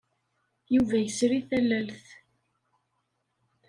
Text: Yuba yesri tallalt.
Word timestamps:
Yuba 0.75 0.95
yesri 0.99 1.39
tallalt. 1.49 2.05